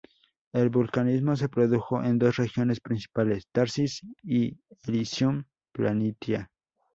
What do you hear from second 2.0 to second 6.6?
en dos regiones principales, "Tharsis" y "Elysium Planitia".